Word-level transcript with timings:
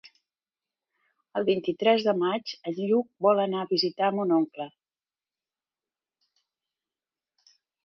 El 1.39 1.43
vint-i-tres 1.49 2.05
de 2.07 2.15
maig 2.21 2.55
en 2.71 2.77
Lluc 2.79 3.07
vol 3.27 3.43
anar 3.45 3.61
a 3.65 3.69
visitar 3.75 4.09
mon 4.17 4.35
oncle. 4.41 4.69